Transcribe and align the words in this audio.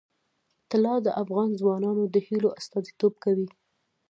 طلا 0.71 0.95
د 1.05 1.07
افغان 1.21 1.49
ځوانانو 1.59 2.03
د 2.13 2.15
هیلو 2.27 2.49
استازیتوب 2.59 3.13
کوي. 3.23 3.47